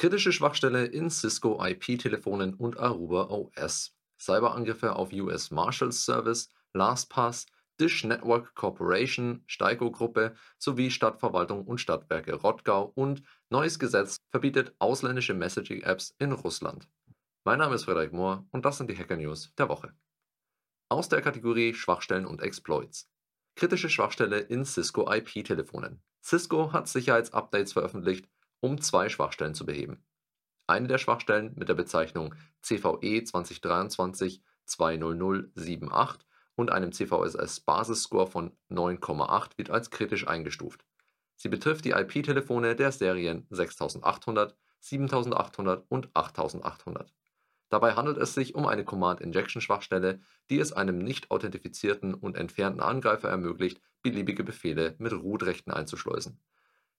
Kritische 0.00 0.32
Schwachstelle 0.32 0.86
in 0.86 1.10
Cisco 1.10 1.62
IP-Telefonen 1.62 2.54
und 2.54 2.78
Aruba 2.78 3.24
OS. 3.24 3.94
Cyberangriffe 4.18 4.96
auf 4.96 5.12
US 5.12 5.50
Marshals 5.50 6.02
Service, 6.06 6.48
LastPass, 6.72 7.44
Dish 7.78 8.04
Network 8.04 8.54
Corporation, 8.54 9.44
Steiko-Gruppe 9.46 10.34
sowie 10.56 10.90
Stadtverwaltung 10.90 11.66
und 11.66 11.82
Stadtwerke 11.82 12.32
Rottgau 12.36 12.90
und 12.94 13.22
neues 13.50 13.78
Gesetz 13.78 14.16
verbietet 14.30 14.74
ausländische 14.78 15.34
Messaging-Apps 15.34 16.14
in 16.18 16.32
Russland. 16.32 16.88
Mein 17.44 17.58
Name 17.58 17.74
ist 17.74 17.84
Frederik 17.84 18.14
Mohr 18.14 18.48
und 18.52 18.64
das 18.64 18.78
sind 18.78 18.88
die 18.88 18.96
Hacker 18.96 19.18
News 19.18 19.52
der 19.58 19.68
Woche. 19.68 19.92
Aus 20.88 21.10
der 21.10 21.20
Kategorie 21.20 21.74
Schwachstellen 21.74 22.24
und 22.24 22.40
Exploits. 22.40 23.10
Kritische 23.54 23.90
Schwachstelle 23.90 24.38
in 24.38 24.64
Cisco 24.64 25.12
IP-Telefonen. 25.12 26.02
Cisco 26.24 26.72
hat 26.72 26.88
Sicherheitsupdates 26.88 27.74
veröffentlicht, 27.74 28.30
um 28.60 28.80
zwei 28.80 29.08
Schwachstellen 29.08 29.54
zu 29.54 29.66
beheben. 29.66 30.04
Eine 30.66 30.88
der 30.88 30.98
Schwachstellen 30.98 31.52
mit 31.56 31.68
der 31.68 31.74
Bezeichnung 31.74 32.34
CVE 32.62 33.22
2023-20078 34.68 36.18
und 36.54 36.70
einem 36.70 36.92
CVSS-Basisscore 36.92 38.28
von 38.28 38.52
9,8 38.70 39.58
wird 39.58 39.70
als 39.70 39.90
kritisch 39.90 40.28
eingestuft. 40.28 40.84
Sie 41.36 41.48
betrifft 41.48 41.86
die 41.86 41.90
IP-Telefone 41.92 42.76
der 42.76 42.92
Serien 42.92 43.46
6800, 43.50 44.54
7800 44.78 45.84
und 45.88 46.14
8800. 46.14 47.12
Dabei 47.70 47.94
handelt 47.94 48.18
es 48.18 48.34
sich 48.34 48.54
um 48.54 48.66
eine 48.66 48.84
Command-Injection-Schwachstelle, 48.84 50.20
die 50.50 50.58
es 50.58 50.72
einem 50.72 50.98
nicht 50.98 51.30
authentifizierten 51.30 52.14
und 52.14 52.36
entfernten 52.36 52.82
Angreifer 52.82 53.28
ermöglicht, 53.28 53.80
beliebige 54.02 54.44
Befehle 54.44 54.96
mit 54.98 55.12
Root-Rechten 55.12 55.70
einzuschleusen. 55.70 56.40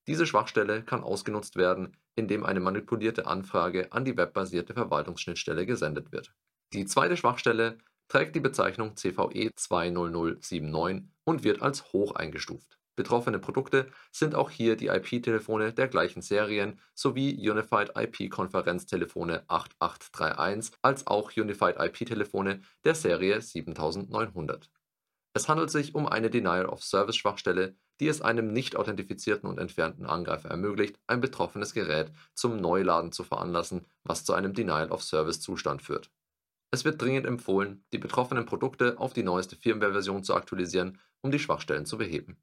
Diese 0.08 0.26
Schwachstelle 0.26 0.84
kann 0.84 1.04
ausgenutzt 1.04 1.56
werden, 1.56 1.96
indem 2.16 2.44
eine 2.44 2.60
manipulierte 2.60 3.28
Anfrage 3.28 3.92
an 3.92 4.06
die 4.06 4.18
webbasierte 4.18 4.74
Verwaltungsschnittstelle 4.74 5.66
gesendet 5.66 6.12
wird. 6.12 6.34
Die 6.74 6.86
zweite 6.86 7.18
Schwachstelle 7.18 7.78
trägt 8.08 8.36
die 8.36 8.40
Bezeichnung 8.40 8.96
CVE 8.98 9.52
20079 9.56 11.04
und 11.24 11.44
wird 11.44 11.62
als 11.62 11.94
hoch 11.94 12.16
eingestuft. 12.16 12.78
Betroffene 12.96 13.40
Produkte 13.40 13.90
sind 14.12 14.36
auch 14.36 14.50
hier 14.50 14.76
die 14.76 14.88
IP-Telefone 14.88 15.74
der 15.74 15.88
gleichen 15.88 16.22
Serien 16.22 16.80
sowie 16.94 17.50
Unified 17.50 17.92
IP-Konferenztelefone 17.96 19.44
8831 19.48 20.76
als 20.82 21.08
auch 21.08 21.32
Unified 21.38 21.78
IP-Telefone 21.80 22.62
der 22.84 22.96
Serie 22.96 23.42
7900. 23.42 24.70
Es 25.34 25.48
handelt 25.48 25.72
sich 25.72 25.96
um 25.96 26.06
eine 26.06 26.30
Denial-of-Service-Schwachstelle, 26.30 27.76
die 28.02 28.08
es 28.08 28.22
einem 28.22 28.52
nicht 28.52 28.76
authentifizierten 28.76 29.48
und 29.48 29.60
entfernten 29.60 30.08
Angreifer 30.08 30.50
ermöglicht, 30.50 31.00
ein 31.06 31.22
betroffenes 31.22 31.74
Gerät 31.76 32.12
zum 32.34 32.58
Neuladen 32.58 33.12
zu 33.12 33.24
veranlassen, 33.24 33.86
was 34.04 34.26
zu 34.26 34.34
einem 34.34 34.54
Denial-of-Service-Zustand 34.54 35.84
führt. 35.84 36.10
Es 36.72 36.84
wird 36.84 37.00
dringend 37.00 37.28
empfohlen, 37.28 37.86
die 37.94 38.00
betroffenen 38.00 38.48
Produkte 38.48 38.98
auf 38.98 39.14
die 39.14 39.22
neueste 39.22 39.56
Firmware-Version 39.56 40.24
zu 40.24 40.34
aktualisieren, 40.34 40.98
um 41.22 41.30
die 41.30 41.38
Schwachstellen 41.38 41.86
zu 41.86 42.00
beheben. 42.00 42.38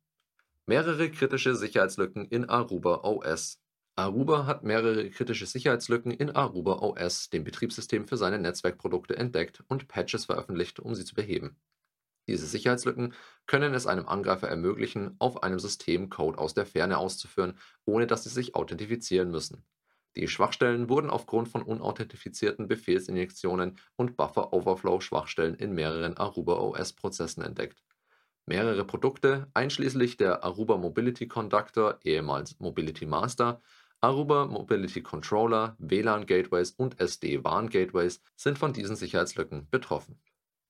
Mehrere 0.66 1.10
kritische 1.10 1.56
Sicherheitslücken 1.56 2.26
in 2.26 2.48
Aruba 2.48 3.00
OS. 3.02 3.60
Aruba 3.96 4.46
hat 4.46 4.62
mehrere 4.62 5.10
kritische 5.10 5.46
Sicherheitslücken 5.46 6.12
in 6.12 6.30
Aruba 6.30 6.74
OS, 6.74 7.30
dem 7.30 7.42
Betriebssystem 7.42 8.06
für 8.06 8.16
seine 8.16 8.38
Netzwerkprodukte, 8.38 9.16
entdeckt 9.16 9.64
und 9.66 9.88
Patches 9.88 10.26
veröffentlicht, 10.26 10.78
um 10.78 10.94
sie 10.94 11.04
zu 11.04 11.16
beheben. 11.16 11.56
Diese 12.28 12.46
Sicherheitslücken 12.46 13.14
können 13.46 13.72
es 13.72 13.86
einem 13.86 14.06
Angreifer 14.06 14.48
ermöglichen, 14.48 15.16
auf 15.18 15.42
einem 15.42 15.58
System 15.58 16.10
Code 16.10 16.38
aus 16.38 16.52
der 16.52 16.66
Ferne 16.66 16.98
auszuführen, 16.98 17.58
ohne 17.86 18.06
dass 18.06 18.24
sie 18.24 18.28
sich 18.28 18.54
authentifizieren 18.54 19.30
müssen. 19.30 19.64
Die 20.14 20.28
Schwachstellen 20.28 20.90
wurden 20.90 21.08
aufgrund 21.08 21.48
von 21.48 21.62
unauthentifizierten 21.62 22.68
Befehlsinjektionen 22.68 23.78
und 23.96 24.16
Buffer-Overflow-Schwachstellen 24.16 25.54
in 25.54 25.72
mehreren 25.72 26.18
Aruba 26.18 26.58
OS-Prozessen 26.58 27.42
entdeckt. 27.42 27.82
Mehrere 28.44 28.84
Produkte, 28.84 29.48
einschließlich 29.54 30.18
der 30.18 30.44
Aruba 30.44 30.76
Mobility 30.76 31.28
Conductor 31.28 31.98
(ehemals 32.04 32.58
Mobility 32.60 33.06
Master), 33.06 33.62
Aruba 34.00 34.46
Mobility 34.46 35.02
Controller, 35.02 35.76
WLAN 35.78 36.26
Gateways 36.26 36.72
und 36.72 37.00
SD-WAN 37.00 37.70
Gateways, 37.70 38.20
sind 38.36 38.58
von 38.58 38.72
diesen 38.72 38.96
Sicherheitslücken 38.96 39.68
betroffen 39.70 40.20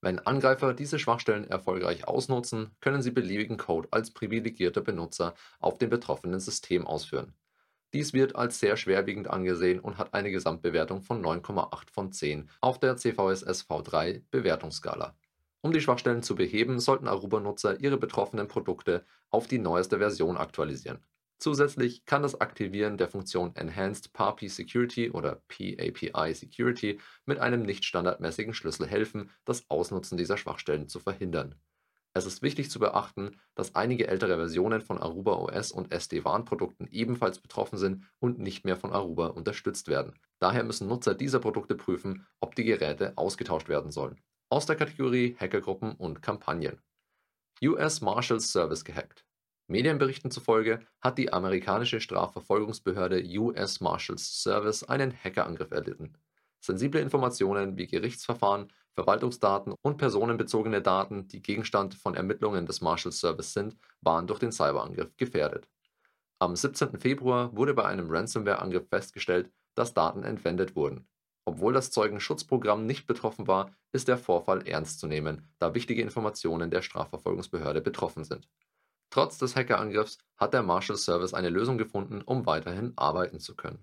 wenn 0.01 0.21
Angreifer 0.21 0.75
diese 0.75 0.99
Schwachstellen 0.99 1.49
erfolgreich 1.49 2.07
ausnutzen, 2.07 2.71
können 2.81 3.03
sie 3.03 3.11
beliebigen 3.11 3.57
Code 3.57 3.89
als 3.91 4.13
privilegierter 4.13 4.81
Benutzer 4.81 5.35
auf 5.59 5.79
dem 5.79 5.91
betroffenen 5.91 6.39
System 6.39 6.87
ausführen. 6.87 7.35
Dies 7.93 8.13
wird 8.13 8.37
als 8.37 8.61
sehr 8.61 8.77
schwerwiegend 8.77 9.29
angesehen 9.29 9.81
und 9.81 9.99
hat 9.99 10.15
eine 10.15 10.31
Gesamtbewertung 10.31 11.03
von 11.03 11.25
9,8 11.25 11.91
von 11.91 12.13
10 12.13 12.49
auf 12.61 12.79
der 12.79 12.97
CVSS 12.97 13.67
V3 13.69 14.23
Bewertungsskala. 14.31 15.17
Um 15.63 15.73
die 15.73 15.81
Schwachstellen 15.81 16.23
zu 16.23 16.37
beheben, 16.37 16.79
sollten 16.79 17.09
Aruba-Nutzer 17.09 17.81
ihre 17.81 17.97
betroffenen 17.97 18.47
Produkte 18.47 19.05
auf 19.31 19.49
die 19.49 19.59
neueste 19.59 19.99
Version 19.99 20.37
aktualisieren 20.37 21.01
Zusätzlich 21.39 22.05
kann 22.05 22.23
das 22.23 22.41
Aktivieren 22.41 22.99
der 22.99 23.09
Funktion 23.09 23.55
Enhanced 23.55 24.13
PAPI 24.13 24.49
Security 24.49 25.11
oder 25.11 25.41
PAPI 25.47 26.35
Security 26.35 26.99
mit 27.27 27.39
einem 27.39 27.63
nicht 27.63 27.85
standardmäßigen 27.85 28.55
Schlüssel 28.55 28.89
helfen, 28.89 29.31
das 29.45 29.71
Ausnutzen 29.71 30.19
dieser 30.19 30.37
Schwachstellen 30.37 30.89
zu 30.89 30.99
verhindern. 30.99 31.55
Es 32.13 32.27
ist 32.27 32.43
wichtig 32.43 32.71
zu 32.71 32.81
beachten, 32.81 33.39
dass 33.55 33.77
einige 33.77 34.09
ältere 34.09 34.35
Versionen 34.35 34.81
von 34.81 34.99
Aruba 34.99 35.35
OS 35.35 35.71
und 35.71 35.93
SD-WAN-Produkten 35.93 36.89
ebenfalls 36.91 37.39
betroffen 37.39 37.79
sind 37.79 38.05
und 38.19 38.41
nicht 38.41 38.65
mehr 38.65 38.77
von 38.77 38.93
Aruba 38.93 39.29
unterstützt 39.29 39.87
werden. 39.87 40.19
Daher 40.41 40.65
müssen 40.65 40.89
Nutzer 40.89 41.15
dieser 41.15 41.39
Produkte 41.39 41.77
prüfen, 41.77 42.27
ob 42.41 42.57
die 42.57 42.65
Geräte 42.65 43.13
ausgetauscht 43.17 43.69
werden 43.69 43.93
sollen. 43.93 44.21
Aus 44.51 44.67
der 44.67 44.75
Kategorie 44.75 45.37
Hackergruppen 45.39 45.93
und 45.93 46.21
Kampagnen. 46.21 46.81
US 47.63 48.01
Marshals 48.01 48.51
Service 48.51 48.85
gehackt. 48.85 49.28
Medienberichten 49.71 50.31
zufolge 50.31 50.81
hat 51.03 51.19
die 51.19 51.31
amerikanische 51.31 52.01
Strafverfolgungsbehörde 52.01 53.23
US 53.39 53.81
Marshals 53.81 54.43
Service 54.43 54.83
einen 54.83 55.13
Hackerangriff 55.13 55.71
erlitten. 55.71 56.15
Sensible 56.59 57.03
Informationen 57.03 57.77
wie 57.77 57.87
Gerichtsverfahren, 57.87 58.73
Verwaltungsdaten 58.95 59.75
und 59.83 59.99
personenbezogene 59.99 60.81
Daten, 60.81 61.29
die 61.29 61.43
Gegenstand 61.43 61.95
von 61.95 62.15
Ermittlungen 62.15 62.65
des 62.65 62.81
Marshals 62.81 63.21
Service 63.21 63.53
sind, 63.53 63.77
waren 64.01 64.27
durch 64.27 64.39
den 64.39 64.53
Cyberangriff 64.53 65.15
gefährdet. 65.19 65.69
Am 66.39 66.57
17. 66.57 66.99
Februar 66.99 67.55
wurde 67.55 67.75
bei 67.75 67.85
einem 67.85 68.11
Ransomware-Angriff 68.11 68.89
festgestellt, 68.89 69.53
dass 69.75 69.93
Daten 69.93 70.25
entwendet 70.25 70.77
wurden. 70.77 71.07
Obwohl 71.45 71.75
das 71.75 71.91
Zeugenschutzprogramm 71.91 72.87
nicht 72.87 73.07
betroffen 73.07 73.47
war, 73.47 73.77
ist 73.93 74.09
der 74.09 74.19
Vorfall 74.19 74.67
ernst 74.67 74.99
zu 74.99 75.07
nehmen, 75.07 75.47
da 75.59 75.75
wichtige 75.75 76.01
Informationen 76.01 76.71
der 76.71 76.81
Strafverfolgungsbehörde 76.81 77.83
betroffen 77.83 78.25
sind. 78.25 78.49
Trotz 79.11 79.39
des 79.39 79.57
Hackerangriffs 79.57 80.19
hat 80.37 80.53
der 80.53 80.63
Marshal 80.63 80.97
Service 80.97 81.35
eine 81.35 81.49
Lösung 81.49 81.79
gefunden, 81.79 82.23
um 82.23 82.47
weiterhin 82.47 82.93
arbeiten 82.97 83.41
zu 83.41 83.57
können. 83.57 83.83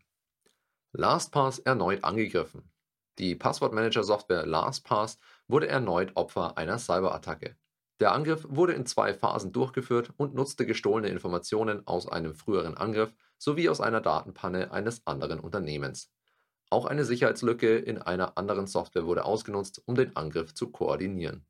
LastPass 0.92 1.60
erneut 1.60 2.04
angegriffen. 2.04 2.72
Die 3.18 3.36
Passwortmanager-Software 3.36 4.46
LastPass 4.46 5.18
wurde 5.48 5.68
erneut 5.68 6.16
Opfer 6.16 6.58
einer 6.58 6.78
Cyberattacke. 6.78 7.58
Der 8.00 8.12
Angriff 8.12 8.46
wurde 8.50 8.74
in 8.74 8.86
zwei 8.86 9.14
Phasen 9.14 9.54
durchgeführt 9.54 10.12
und 10.18 10.36
nutzte 10.36 10.66
gestohlene 10.66 11.08
Informationen 11.08 11.88
aus 11.88 12.10
einem 12.10 12.36
früheren 12.36 12.76
Angriff 12.76 13.14
sowie 13.38 13.70
aus 13.70 13.80
einer 13.80 14.02
Datenpanne 14.02 14.72
eines 14.72 15.08
anderen 15.08 15.40
Unternehmens. 15.40 16.12
Auch 16.70 16.86
eine 16.86 17.06
Sicherheitslücke 17.06 17.78
in 17.78 18.02
einer 18.02 18.38
anderen 18.38 18.68
Software 18.68 19.06
wurde 19.06 19.24
ausgenutzt, 19.24 19.82
um 19.86 19.96
den 19.96 20.16
Angriff 20.16 20.54
zu 20.54 20.72
koordinieren. 20.72 21.46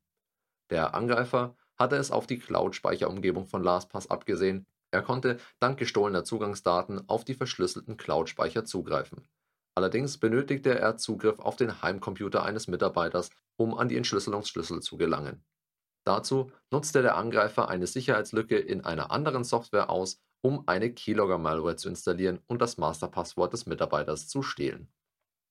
Der 0.70 0.94
Angreifer 0.94 1.56
hatte 1.78 1.96
es 1.96 2.10
auf 2.10 2.26
die 2.26 2.38
Cloud-Speicherumgebung 2.38 3.46
von 3.46 3.62
LastPass 3.62 4.10
abgesehen, 4.10 4.66
er 4.90 5.02
konnte 5.02 5.38
dank 5.58 5.78
gestohlener 5.78 6.24
Zugangsdaten 6.24 7.08
auf 7.08 7.24
die 7.24 7.34
verschlüsselten 7.34 7.96
Cloud-Speicher 7.96 8.64
zugreifen. 8.64 9.28
Allerdings 9.74 10.18
benötigte 10.18 10.78
er 10.78 10.96
Zugriff 10.96 11.38
auf 11.38 11.56
den 11.56 11.82
Heimcomputer 11.82 12.42
eines 12.42 12.66
Mitarbeiters, 12.66 13.30
um 13.56 13.76
an 13.76 13.88
die 13.88 13.96
Entschlüsselungsschlüssel 13.96 14.80
zu 14.80 14.96
gelangen. 14.96 15.44
Dazu 16.06 16.50
nutzte 16.70 17.02
der 17.02 17.16
Angreifer 17.16 17.68
eine 17.68 17.86
Sicherheitslücke 17.86 18.56
in 18.56 18.84
einer 18.84 19.10
anderen 19.10 19.44
Software 19.44 19.90
aus, 19.90 20.22
um 20.40 20.62
eine 20.66 20.92
Keylogger-Malware 20.92 21.76
zu 21.76 21.88
installieren 21.88 22.40
und 22.46 22.62
das 22.62 22.78
Masterpasswort 22.78 23.52
des 23.52 23.66
Mitarbeiters 23.66 24.28
zu 24.28 24.42
stehlen. 24.42 24.88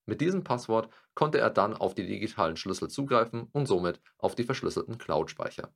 Mit 0.07 0.21
diesem 0.21 0.43
Passwort 0.43 0.89
konnte 1.13 1.39
er 1.39 1.49
dann 1.49 1.73
auf 1.73 1.93
die 1.93 2.07
digitalen 2.07 2.57
Schlüssel 2.57 2.89
zugreifen 2.89 3.49
und 3.51 3.65
somit 3.65 3.99
auf 4.17 4.35
die 4.35 4.43
verschlüsselten 4.43 4.97
Cloud-Speicher. 4.97 5.73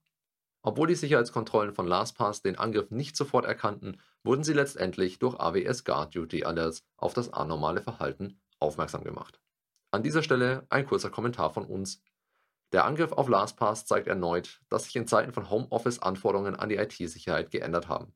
Obwohl 0.61 0.87
die 0.87 0.95
Sicherheitskontrollen 0.95 1.73
von 1.73 1.87
LastPass 1.87 2.41
den 2.41 2.57
Angriff 2.57 2.91
nicht 2.91 3.15
sofort 3.15 3.45
erkannten, 3.45 4.01
wurden 4.23 4.43
sie 4.43 4.53
letztendlich 4.53 5.19
durch 5.19 5.39
AWS 5.39 5.85
Guard 5.85 6.13
Duty 6.13 6.43
Alerts 6.43 6.83
auf 6.97 7.13
das 7.13 7.31
anormale 7.31 7.81
Verhalten 7.81 8.41
aufmerksam 8.59 9.03
gemacht. 9.03 9.39
An 9.91 10.03
dieser 10.03 10.21
Stelle 10.21 10.65
ein 10.69 10.85
kurzer 10.85 11.09
Kommentar 11.09 11.53
von 11.53 11.65
uns. 11.65 12.03
Der 12.73 12.85
Angriff 12.85 13.13
auf 13.13 13.29
LastPass 13.29 13.85
zeigt 13.85 14.07
erneut, 14.07 14.61
dass 14.69 14.83
sich 14.83 14.95
in 14.95 15.07
Zeiten 15.07 15.31
von 15.31 15.49
Homeoffice 15.49 15.99
Anforderungen 15.99 16.55
an 16.55 16.69
die 16.69 16.75
IT-Sicherheit 16.75 17.51
geändert 17.51 17.87
haben. 17.87 18.13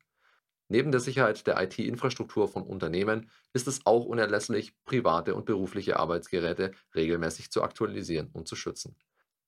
Neben 0.68 0.92
der 0.92 1.00
Sicherheit 1.00 1.46
der 1.46 1.60
IT-Infrastruktur 1.62 2.48
von 2.48 2.62
Unternehmen 2.62 3.30
ist 3.52 3.68
es 3.68 3.84
auch 3.86 4.04
unerlässlich, 4.04 4.74
private 4.84 5.34
und 5.34 5.46
berufliche 5.46 5.98
Arbeitsgeräte 5.98 6.72
regelmäßig 6.94 7.50
zu 7.50 7.62
aktualisieren 7.62 8.30
und 8.32 8.48
zu 8.48 8.54
schützen. 8.56 8.96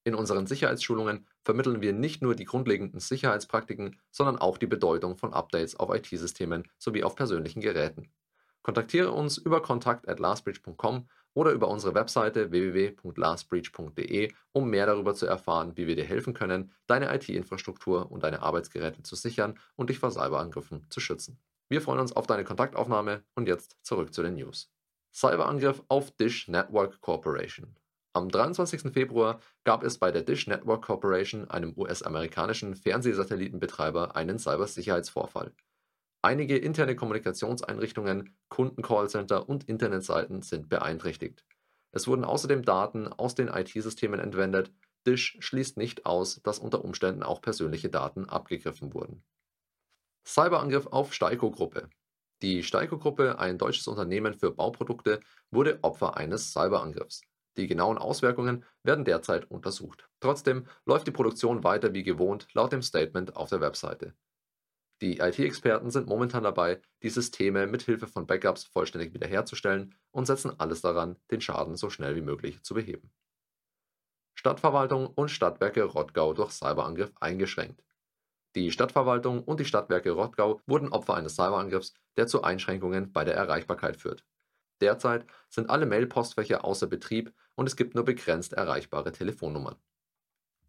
In 0.07 0.15
unseren 0.15 0.47
Sicherheitsschulungen 0.47 1.27
vermitteln 1.43 1.81
wir 1.81 1.93
nicht 1.93 2.23
nur 2.23 2.37
die 2.37 2.45
grundlegenden 2.45 3.01
Sicherheitspraktiken, 3.01 3.99
sondern 4.13 4.39
auch 4.39 4.57
die 4.57 4.69
Bedeutung 4.69 5.17
von 5.17 5.35
Updates 5.35 5.75
auf 5.75 5.93
IT-Systemen 5.93 6.69
sowie 6.79 7.03
auf 7.03 7.17
persönlichen 7.17 7.61
Geräten. 7.61 8.13
Kontaktiere 8.63 9.11
uns 9.11 9.37
über 9.37 9.61
kontakt@lastbridge.com 9.61 11.09
oder 11.35 11.51
über 11.51 11.67
unsere 11.67 11.97
Webseite 11.97 12.53
www.lastbreach.de, 12.53 14.33
um 14.53 14.71
mehr 14.71 14.87
darüber 14.87 15.17
zu 15.17 15.27
erfahren, 15.27 15.77
wie 15.77 15.89
wir 15.89 15.97
dir 15.97 16.05
helfen 16.05 16.35
können, 16.35 16.73
deine 16.87 17.13
IT-Infrastruktur 17.13 18.09
und 18.09 18.23
deine 18.23 18.43
Arbeitsgeräte 18.43 19.03
zu 19.03 19.17
sichern 19.17 19.59
und 19.75 19.91
dich 19.91 19.99
vor 19.99 20.13
Cyberangriffen 20.13 20.87
zu 20.89 21.01
schützen. 21.01 21.41
Wir 21.69 21.83
freuen 21.83 21.99
uns 21.99 22.13
auf 22.13 22.29
deine 22.29 22.45
Kontaktaufnahme 22.45 23.25
und 23.35 23.49
jetzt 23.49 23.77
zurück 23.83 24.15
zu 24.15 24.23
den 24.23 24.35
News. 24.35 24.73
Cyberangriff 25.13 25.83
auf 25.89 26.13
Dish 26.13 26.47
Network 26.47 27.01
Corporation. 27.01 27.75
Am 28.17 28.31
23. 28.31 28.95
Februar 28.95 29.41
gab 29.65 29.83
es 29.83 29.99
bei 29.99 30.11
der 30.11 30.23
Dish 30.23 30.47
Network 30.47 30.87
Corporation, 30.87 31.51
einem 31.51 31.75
US-amerikanischen 31.77 32.75
Fernsehsatellitenbetreiber, 32.75 34.17
einen 34.17 34.39
Cybersicherheitsvorfall. 34.39 35.53
Einige 36.23 36.57
interne 36.57 36.97
Kommunikationseinrichtungen, 36.97 38.35
Kunden-Callcenter 38.49 39.47
und 39.47 39.65
Internetseiten 39.65 40.41
sind 40.41 40.71
beeinträchtigt. 40.71 41.45
Es 41.93 42.09
wurden 42.09 42.25
außerdem 42.25 42.63
Daten 42.63 43.07
aus 43.07 43.35
den 43.35 43.49
IT-Systemen 43.49 44.19
entwendet. 44.19 44.73
Dish 45.07 45.37
schließt 45.41 45.77
nicht 45.77 46.07
aus, 46.07 46.41
dass 46.43 46.59
unter 46.59 46.87
Umständen 46.87 47.23
auch 47.23 47.43
persönliche 47.43 47.91
Daten 47.91 48.31
abgegriffen 48.31 48.95
wurden. 48.95 49.25
Cyberangriff 50.27 50.87
auf 50.87 51.13
Steiko-Gruppe. 51.13 51.91
Die 52.41 52.63
Steiko-Gruppe, 52.63 53.39
ein 53.39 53.59
deutsches 53.59 53.87
Unternehmen 53.89 54.33
für 54.33 54.53
Bauprodukte, 54.53 55.21
wurde 55.51 55.81
Opfer 55.83 56.17
eines 56.17 56.55
Cyberangriffs. 56.55 57.21
Die 57.57 57.67
genauen 57.67 57.99
Auswirkungen 57.99 58.65
werden 58.83 59.05
derzeit 59.05 59.51
untersucht. 59.51 60.09
Trotzdem 60.21 60.67
läuft 60.85 61.07
die 61.07 61.13
Produktion 61.13 61.65
weiter 61.65 61.95
wie 61.95 62.03
gewohnt 62.03 62.49
laut 62.53 62.73
dem 62.73 62.83
Statement 62.83 63.37
auf 63.37 63.49
der 63.49 63.61
Webseite. 63.61 64.15
Die 65.03 65.19
IT-Experten 65.19 65.91
sind 65.91 66.09
momentan 66.09 66.45
dabei, 66.45 66.81
die 67.03 67.11
Systeme 67.11 67.67
mit 67.67 67.83
Hilfe 67.83 68.07
von 68.07 68.27
Backups 68.27 68.65
vollständig 68.65 69.13
wiederherzustellen 69.13 69.95
und 70.11 70.27
setzen 70.27 70.59
alles 70.59 70.81
daran, 70.81 71.17
den 71.31 71.43
Schaden 71.43 71.77
so 71.77 71.91
schnell 71.91 72.17
wie 72.17 72.23
möglich 72.23 72.63
zu 72.63 72.75
beheben. 72.75 73.13
Stadtverwaltung 74.35 75.07
und 75.07 75.31
Stadtwerke 75.31 75.83
Rottgau 75.83 76.33
durch 76.33 76.53
Cyberangriff 76.53 77.13
eingeschränkt. 77.21 77.83
Die 78.55 78.71
Stadtverwaltung 78.71 79.45
und 79.45 79.61
die 79.61 79.67
Stadtwerke 79.67 80.13
Rottgau 80.13 80.61
wurden 80.67 80.89
Opfer 80.89 81.15
eines 81.15 81.35
Cyberangriffs, 81.35 81.93
der 82.17 82.27
zu 82.27 82.43
Einschränkungen 82.43 83.13
bei 83.13 83.25
der 83.25 83.35
Erreichbarkeit 83.35 83.99
führt. 83.99 84.25
Derzeit 84.81 85.27
sind 85.51 85.69
alle 85.69 85.85
Mailpostfächer 85.85 86.65
außer 86.65 86.87
Betrieb 86.87 87.35
und 87.57 87.67
es 87.67 87.75
gibt 87.75 87.95
nur 87.95 88.05
begrenzt 88.05 88.53
erreichbare 88.53 89.11
Telefonnummern. 89.11 89.77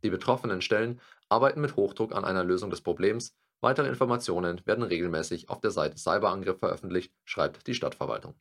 Die 0.04 0.10
betroffenen 0.10 0.62
Stellen 0.62 1.00
arbeiten 1.30 1.62
mit 1.62 1.76
Hochdruck 1.76 2.16
an 2.16 2.26
einer 2.26 2.44
Lösung 2.44 2.70
des 2.70 2.82
Problems 2.82 3.36
Weitere 3.62 3.88
Informationen 3.88 4.62
werden 4.68 4.84
regelmäßig 4.84 5.50
auf 5.50 5.62
der 5.62 5.72
Seite 5.72 5.98
Cyberangriff 5.98 6.60
veröffentlicht, 6.60 7.14
schreibt 7.26 7.66
die 7.66 7.74
Stadtverwaltung. 7.74 8.40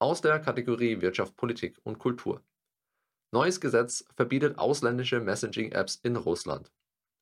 Aus 0.00 0.20
der 0.20 0.40
Kategorie 0.40 1.00
Wirtschaft, 1.00 1.36
Politik 1.36 1.78
und 1.84 2.00
Kultur. 2.00 2.42
Neues 3.30 3.60
Gesetz 3.60 4.04
verbietet 4.16 4.58
ausländische 4.58 5.20
Messaging-Apps 5.20 6.00
in 6.02 6.16
Russland. 6.16 6.72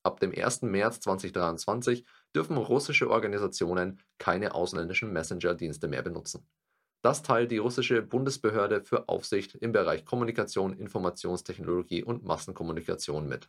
Ab 0.02 0.18
dem 0.18 0.32
1. 0.32 0.62
März 0.62 1.00
2023 1.00 2.06
dürfen 2.34 2.56
russische 2.56 3.10
Organisationen 3.10 4.02
keine 4.16 4.54
ausländischen 4.54 5.12
Messenger-Dienste 5.12 5.88
mehr 5.88 6.02
benutzen. 6.02 6.48
Das 7.02 7.22
teilt 7.22 7.50
die 7.50 7.58
russische 7.58 8.02
Bundesbehörde 8.02 8.82
für 8.82 9.08
Aufsicht 9.08 9.54
im 9.54 9.72
Bereich 9.72 10.04
Kommunikation, 10.04 10.74
Informationstechnologie 10.74 12.04
und 12.04 12.24
Massenkommunikation 12.24 13.26
mit. 13.26 13.48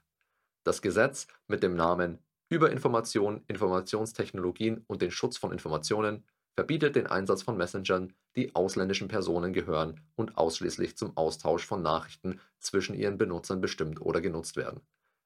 Das 0.64 0.82
Gesetz 0.82 1.28
mit 1.48 1.64
dem 1.64 1.76
Namen 1.76 2.20
über 2.50 2.72
Information, 2.72 3.44
Informationstechnologien 3.48 4.84
und 4.88 5.02
den 5.02 5.12
Schutz 5.12 5.38
von 5.38 5.52
Informationen 5.52 6.24
verbietet 6.54 6.96
den 6.96 7.08
Einsatz 7.08 7.44
von 7.44 7.58
Messengern, 7.58 8.14
die 8.36 8.56
ausländischen 8.56 9.08
Personen 9.08 9.54
gehören 9.54 10.02
und 10.16 10.38
ausschließlich 10.38 10.98
zum 10.98 11.16
Austausch 11.18 11.66
von 11.66 11.82
Nachrichten 11.82 12.40
zwischen 12.60 12.96
ihren 12.96 13.18
Benutzern 13.18 13.62
bestimmt 13.62 14.02
oder 14.02 14.22
genutzt 14.22 14.56
werden. 14.56 14.82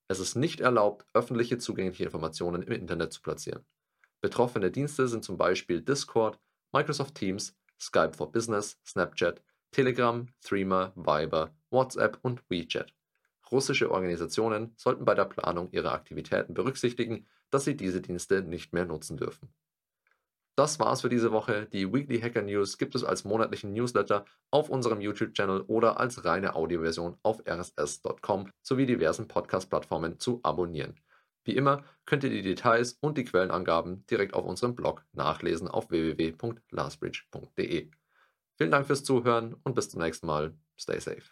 Es 0.08 0.20
ist 0.20 0.36
nicht 0.36 0.62
erlaubt, 0.62 1.06
öffentliche 1.14 1.58
zugängliche 1.58 2.04
Informationen 2.04 2.62
im 2.62 2.74
Internet 2.74 3.12
zu 3.12 3.22
platzieren. 3.22 3.66
Betroffene 4.22 4.72
Dienste 4.72 5.08
sind 5.08 5.24
zum 5.24 5.38
Beispiel 5.38 5.82
Discord, 5.82 6.40
Microsoft 6.72 7.16
Teams, 7.16 7.56
Skype 7.80 8.14
for 8.16 8.32
Business, 8.32 8.80
Snapchat, 8.86 9.42
Telegram, 9.72 10.28
Threema, 10.42 10.94
Viber, 10.96 11.54
WhatsApp 11.70 12.18
und 12.22 12.44
WeChat. 12.50 12.94
Russische 13.52 13.92
Organisationen 13.92 14.74
sollten 14.78 15.06
bei 15.06 15.14
der 15.14 15.26
Planung 15.26 15.70
ihrer 15.72 15.92
Aktivitäten 15.92 16.54
berücksichtigen, 16.54 17.28
dass 17.52 17.66
sie 17.66 17.76
diese 17.76 18.02
Dienste 18.02 18.42
nicht 18.42 18.74
mehr 18.74 18.86
nutzen 18.86 19.18
dürfen. 19.18 19.54
Das 20.56 20.80
war's 20.80 21.02
für 21.02 21.10
diese 21.10 21.34
Woche. 21.34 21.68
Die 21.74 21.92
Weekly 21.92 22.22
Hacker 22.22 22.42
News 22.42 22.78
gibt 22.78 22.96
es 22.96 23.04
als 23.04 23.26
monatlichen 23.26 23.74
Newsletter 23.74 24.24
auf 24.52 24.70
unserem 24.70 25.02
YouTube-Channel 25.02 25.62
oder 25.68 26.00
als 26.00 26.24
reine 26.24 26.56
Audioversion 26.56 27.18
auf 27.24 27.44
rss.com 27.46 28.50
sowie 28.62 28.86
diversen 28.86 29.28
Podcast-Plattformen 29.28 30.18
zu 30.18 30.40
abonnieren. 30.44 30.96
Wie 31.46 31.56
immer 31.56 31.84
könnt 32.06 32.24
ihr 32.24 32.32
die 32.32 32.42
Details 32.42 32.98
und 33.00 33.18
die 33.18 33.24
Quellenangaben 33.24 34.06
direkt 34.08 34.34
auf 34.34 34.46
unserem 34.46 34.76
Blog 34.76 35.06
nachlesen 35.14 35.68
auf 35.68 35.92
www.lastbridge.de. 35.92 37.92
Vielen 38.58 38.72
Dank 38.72 38.88
fürs 38.88 39.04
Zuhören 39.04 39.54
und 39.64 39.76
bis 39.76 39.90
zum 39.90 40.02
nächsten 40.02 40.28
Mal. 40.28 40.58
Stay 40.78 41.00
safe. 41.00 41.24